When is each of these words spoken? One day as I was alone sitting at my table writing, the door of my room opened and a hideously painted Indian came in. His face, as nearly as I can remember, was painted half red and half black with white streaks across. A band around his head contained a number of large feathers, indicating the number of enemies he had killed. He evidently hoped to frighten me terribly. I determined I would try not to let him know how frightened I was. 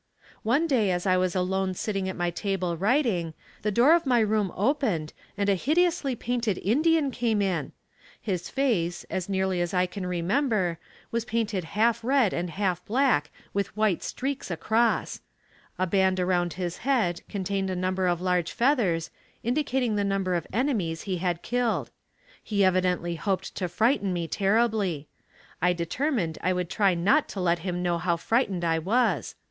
One 0.41 0.65
day 0.65 0.89
as 0.89 1.05
I 1.05 1.15
was 1.15 1.35
alone 1.35 1.75
sitting 1.75 2.09
at 2.09 2.15
my 2.15 2.31
table 2.31 2.75
writing, 2.75 3.35
the 3.61 3.69
door 3.69 3.93
of 3.93 4.07
my 4.07 4.19
room 4.19 4.51
opened 4.55 5.13
and 5.37 5.47
a 5.47 5.53
hideously 5.53 6.15
painted 6.15 6.57
Indian 6.57 7.11
came 7.11 7.39
in. 7.39 7.71
His 8.19 8.49
face, 8.49 9.03
as 9.11 9.29
nearly 9.29 9.61
as 9.61 9.75
I 9.75 9.85
can 9.85 10.07
remember, 10.07 10.79
was 11.11 11.23
painted 11.23 11.63
half 11.77 12.03
red 12.03 12.33
and 12.33 12.49
half 12.49 12.83
black 12.85 13.29
with 13.53 13.77
white 13.77 14.01
streaks 14.01 14.49
across. 14.49 15.21
A 15.77 15.85
band 15.85 16.19
around 16.19 16.53
his 16.53 16.77
head 16.77 17.21
contained 17.29 17.69
a 17.69 17.75
number 17.75 18.07
of 18.07 18.21
large 18.21 18.51
feathers, 18.51 19.11
indicating 19.43 19.97
the 19.97 20.03
number 20.03 20.33
of 20.33 20.47
enemies 20.51 21.03
he 21.03 21.17
had 21.17 21.43
killed. 21.43 21.91
He 22.43 22.65
evidently 22.65 23.17
hoped 23.17 23.53
to 23.53 23.69
frighten 23.69 24.13
me 24.13 24.27
terribly. 24.27 25.09
I 25.61 25.73
determined 25.73 26.39
I 26.41 26.53
would 26.53 26.71
try 26.71 26.95
not 26.95 27.29
to 27.29 27.39
let 27.39 27.59
him 27.59 27.83
know 27.83 27.99
how 27.99 28.17
frightened 28.17 28.65
I 28.65 28.79
was. 28.79 29.35